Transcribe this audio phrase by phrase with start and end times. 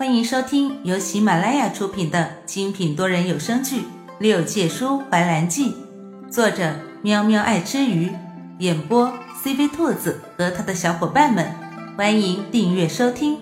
[0.00, 3.82] 欢迎收听由喜马拉雅出品的精品多人有声剧
[4.18, 5.74] 《六界书怀兰记》，
[6.30, 8.10] 作者喵喵爱吃鱼，
[8.60, 9.12] 演播
[9.44, 11.54] CV 兔子和他的小伙伴们。
[11.98, 13.36] 欢迎订阅收听。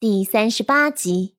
[0.00, 1.34] 第三十八集，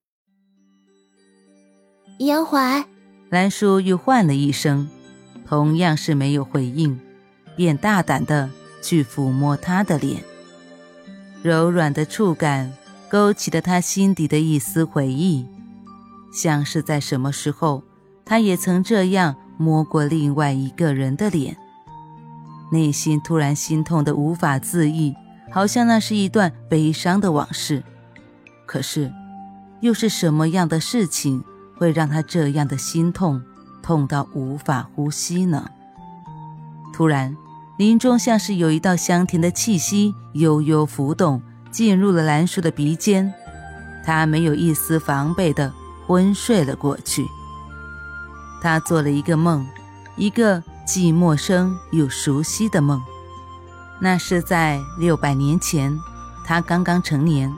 [2.19, 2.85] 严怀，
[3.31, 4.87] 兰叔又唤了一声，
[5.47, 6.99] 同样是没有回应，
[7.55, 8.51] 便大胆的
[8.83, 10.23] 去抚摸他的脸。
[11.45, 12.73] 柔软的触感
[13.07, 15.45] 勾起了他心底的一丝回忆，
[16.33, 17.83] 像是在什么时候，
[18.25, 21.55] 他也曾这样摸过另外一个人的脸。
[22.71, 25.13] 内心突然心痛的无法自抑，
[25.51, 27.83] 好像那是一段悲伤的往事。
[28.65, 29.13] 可是，
[29.81, 31.43] 又是什么样的事情
[31.77, 33.39] 会让他这样的心痛，
[33.83, 35.69] 痛到无法呼吸呢？
[36.91, 37.37] 突然。
[37.77, 43.33] 林中像是有一道香甜的气息悠悠浮动，进入了兰叔的鼻尖，
[44.05, 45.73] 他没有一丝防备的
[46.07, 47.27] 昏睡了过去。
[48.61, 49.67] 他做了一个梦，
[50.15, 53.03] 一个既陌生又熟悉的梦。
[53.99, 55.99] 那是在六百年前，
[56.45, 57.53] 他刚刚成年，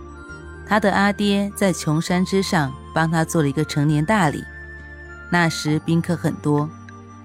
[0.67, 4.43] 他的阿爹在琼山之上帮他做了一个成年大礼。
[5.31, 6.67] 那时宾客很多。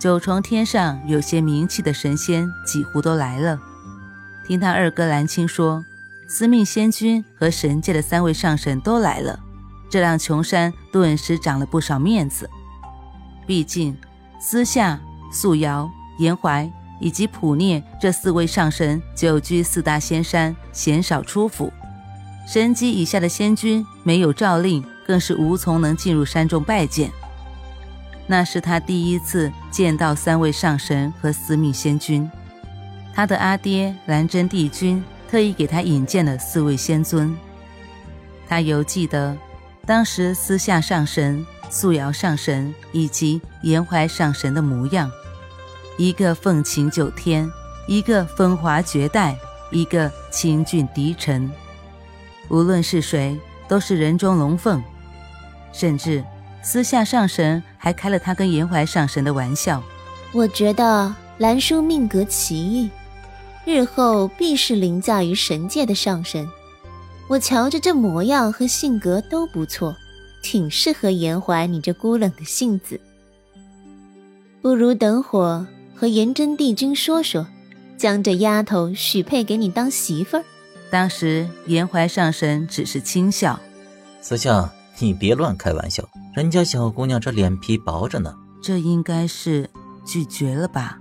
[0.02, 3.56] 九重天上有些名气的神仙几乎都来了。
[4.44, 5.84] 听他二哥蓝青说，
[6.26, 9.38] 司命仙君和神界的三位上神都来了，
[9.88, 12.50] 这让琼山顿时长了不少面子。
[13.46, 13.96] 毕竟，
[14.40, 14.98] 司夏、
[15.32, 21.72] 素瑶、严怀以及普聂这四位上神久居四大仙山，鲜少出府。
[22.44, 27.12] 神级以下的仙君没有诏令，更是无从能进入山中拜见。
[28.26, 32.30] 那是他第一次见到三位上神和司命仙君，
[33.12, 37.36] 他的阿爹蓝真帝君特意给他引荐了四位仙尊。
[38.48, 39.36] 他犹记得，
[39.84, 45.10] 当时私下上神、素瑶上神以及颜怀上神的模样，
[45.98, 47.50] 一个凤情九天，
[47.88, 49.36] 一个风华绝代，
[49.70, 51.50] 一个清俊低沉。
[52.48, 54.82] 无论是谁，都是人中龙凤，
[55.72, 56.24] 甚至。
[56.62, 59.82] 私下上神还开了他跟颜怀上神的玩笑。
[60.32, 62.90] 我觉得兰叔命格奇异，
[63.64, 66.48] 日后必是凌驾于神界的上神。
[67.28, 69.94] 我瞧着这模样和性格都不错，
[70.42, 73.00] 挺适合颜怀你这孤冷的性子。
[74.60, 77.46] 不如等会儿和颜真帝君说说，
[77.98, 80.44] 将这丫头许配给你当媳妇儿。
[80.90, 83.58] 当时颜怀上神只是轻笑
[84.22, 88.34] ：“私下。”你别乱开玩笑，人家小姑娘这脸皮薄着呢。
[88.62, 89.68] 这应该是
[90.04, 90.98] 拒绝了吧？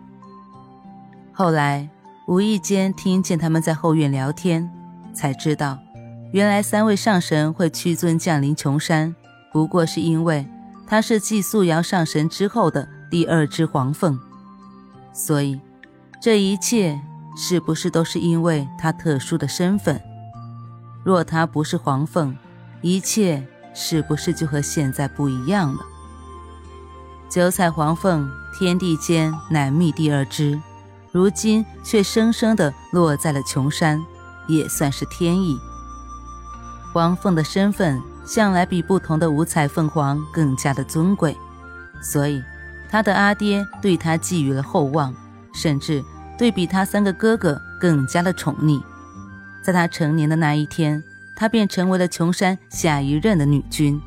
[1.31, 1.89] 后来
[2.27, 4.69] 无意间听见他们在后院聊天，
[5.13, 5.79] 才知道，
[6.33, 9.15] 原来三位上神会屈尊降临琼山，
[9.53, 10.45] 不过是因为
[10.85, 14.19] 他是继素瑶上神之后的第二只黄凤。
[15.13, 15.59] 所以，
[16.21, 16.99] 这一切
[17.37, 20.01] 是不是都是因为他特殊的身份？
[21.05, 22.35] 若他不是黄凤，
[22.81, 23.47] 一切。
[23.73, 25.79] 是不是就和现在不一样了？
[27.29, 30.59] 九彩黄凤，天地间难觅第二只，
[31.11, 34.03] 如今却生生的落在了琼山，
[34.47, 35.57] 也算是天意。
[36.91, 41.37] 黄凤的身份向来比不同的五彩凤凰更加的尊贵，
[42.03, 42.43] 所以
[42.89, 45.13] 他的阿爹对他寄予了厚望，
[45.53, 46.03] 甚至
[46.37, 48.81] 对比他三个哥哥更加的宠溺。
[49.63, 51.01] 在他成年的那一天。
[51.41, 53.99] 她便成为了琼山下一任的女君，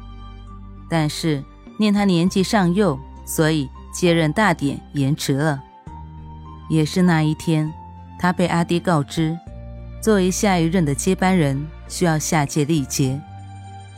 [0.88, 1.42] 但是
[1.80, 2.96] 念她年纪尚幼，
[3.26, 5.60] 所以接任大典延迟了。
[6.70, 7.72] 也是那一天，
[8.20, 9.36] 她被阿爹告知，
[10.00, 13.20] 作为下一任的接班人，需要下界历劫，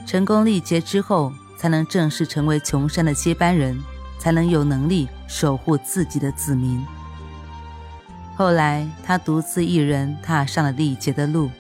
[0.06, 3.78] 成功历劫之后，才能正式成为琼山的接班人，
[4.18, 6.82] 才能有能力守护自己的子民。
[8.34, 11.50] 后来，她独自一人踏上了历劫的路。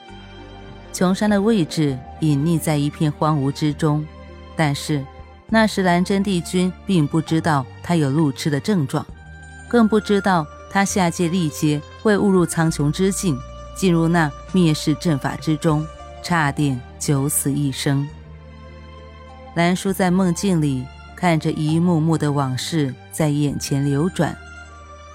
[0.96, 4.02] 琼山的位置隐匿在一片荒芜之中，
[4.56, 5.04] 但是
[5.46, 9.04] 那时蓝真帝君并不知道他有路痴的症状，
[9.68, 13.38] 更不知道他下界历劫会误入苍穹之境，
[13.76, 15.86] 进入那灭世阵法之中，
[16.22, 18.08] 差点九死一生。
[19.54, 20.82] 蓝叔在梦境里
[21.14, 24.34] 看着一幕幕的往事在眼前流转，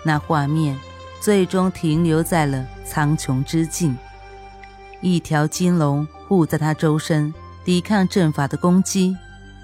[0.06, 0.78] 那画面
[1.20, 3.98] 最终停留在了苍穹之境。
[5.02, 7.34] 一条金龙护在他周身，
[7.66, 9.16] 抵抗阵法的攻击，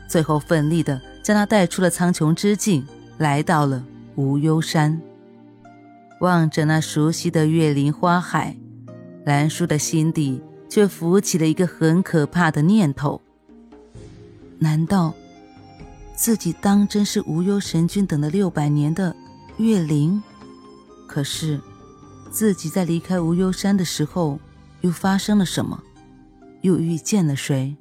[0.07, 2.85] 最后奋力的将他带出了苍穹之境，
[3.17, 3.83] 来到了
[4.15, 4.99] 无忧山。
[6.21, 8.57] 望着那熟悉的月林花海，
[9.25, 13.21] 兰叔的心底却浮起了一个很可怕的念头：
[14.57, 15.13] 难道
[16.15, 19.15] 自己当真是无忧神君等了六百年的
[19.57, 20.21] 月灵？
[21.07, 21.61] 可是，
[22.31, 24.39] 自己在离开无忧山的时候，
[24.81, 25.83] 又发生了什么？
[26.61, 27.75] 又遇见了谁？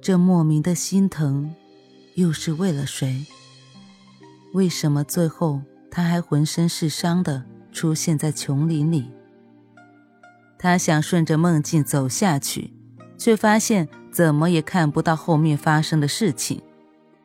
[0.00, 1.54] 这莫名的心疼，
[2.14, 3.26] 又是为了谁？
[4.52, 9.10] 为什么最后他还浑身是伤的出现在琼林里？
[10.58, 12.72] 他想顺着梦境走下去，
[13.18, 16.62] 却发现怎么也看不到后面发生的事情，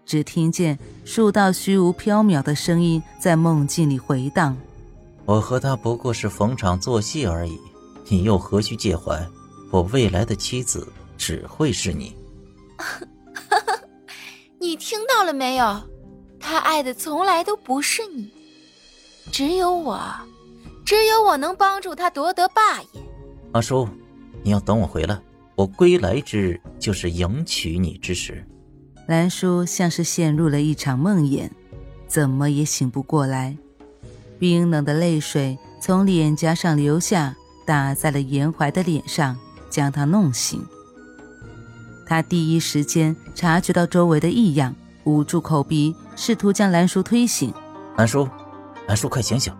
[0.05, 4.57] 只听见数道虚无缥缈的声音在梦境里回荡
[5.25, 7.59] ：“我和他不过是逢场作戏而已，
[8.09, 9.25] 你又何须介怀？
[9.71, 12.15] 我未来的妻子只会是你。
[14.59, 15.81] ”你听到了没有？
[16.39, 18.31] 他爱的从来都不是你，
[19.31, 20.01] 只有我，
[20.83, 22.87] 只有我能帮助他夺得霸业。
[23.51, 23.87] 阿叔，
[24.41, 25.19] 你要等我回来。
[25.55, 28.47] 我归来之日，就是迎娶你之时。
[29.07, 31.49] 兰叔像是陷入了一场梦魇，
[32.07, 33.57] 怎么也醒不过来。
[34.39, 37.35] 冰冷的泪水从脸颊上流下，
[37.69, 39.37] 打在了严怀的脸上，
[39.69, 40.65] 将他弄醒。
[42.03, 44.73] 他第一时间察觉到周围的异样，
[45.03, 47.53] 捂住口鼻，试图将兰叔推醒。
[47.95, 48.27] 兰叔，
[48.87, 49.53] 兰叔，快醒醒，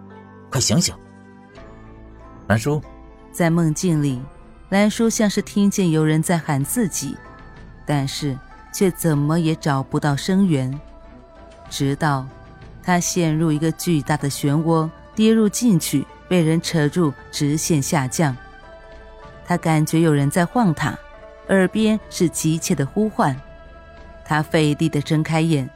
[0.50, 0.96] 快醒醒！
[2.48, 2.82] 兰叔。
[3.32, 4.20] 在梦境里，
[4.70, 7.16] 兰叔像是听见有人在喊自己，
[7.86, 8.36] 但是
[8.74, 10.80] 却怎么也找不到声源。
[11.70, 12.26] 直到
[12.82, 18.38] 他陷入一个巨大的漩涡，跌入进去，被人扯住，直线下降。
[19.46, 20.98] 他感觉有人在晃他，
[21.50, 23.36] 耳边是急切的呼唤。
[24.24, 25.68] 他费力地睁开眼，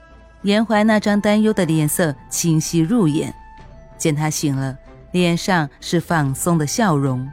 [0.43, 3.33] 严怀那张担忧的脸色清晰入眼。
[3.97, 4.77] 见他醒了，
[5.11, 7.27] 脸上是放松的笑容。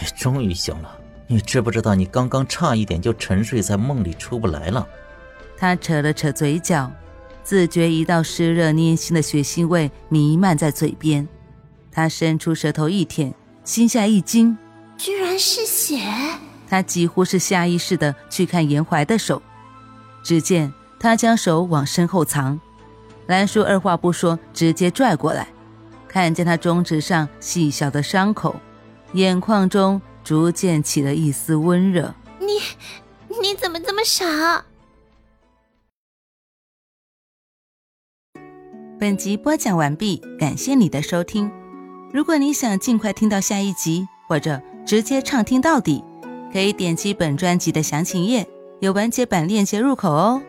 [0.00, 4.86] 你终于醒了，你知不知道你刚刚差一点就沉睡在梦里出不来了？
[5.58, 6.90] 他扯了扯嘴角，
[7.42, 11.28] 自觉一道湿热粘心的血腥味弥漫在嘴边。
[11.96, 13.34] 他伸出舌头一舔，
[13.64, 14.58] 心下一惊，
[14.98, 15.98] 居然是血！
[16.68, 19.40] 他几乎是下意识的去看严怀的手，
[20.22, 20.70] 只见
[21.00, 22.60] 他将手往身后藏。
[23.28, 25.48] 兰叔二话不说，直接拽过来，
[26.06, 28.54] 看见他中指上细小的伤口。
[29.14, 32.14] 眼眶中逐渐起了一丝温热。
[32.38, 32.58] 你，
[33.40, 34.66] 你怎么这么傻？
[39.00, 41.50] 本集播讲完毕，感谢你的收听。
[42.12, 46.02] 如果你想尽快听到下一集，或者直接畅听到底，
[46.52, 48.46] 可以点击本专辑的详情页，
[48.80, 50.40] 有完结版链接入口哦。